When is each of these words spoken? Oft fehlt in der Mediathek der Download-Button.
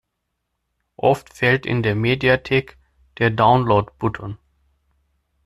Oft 0.97 1.31
fehlt 1.31 1.67
in 1.67 1.83
der 1.83 1.93
Mediathek 1.93 2.79
der 3.19 3.29
Download-Button. 3.29 4.39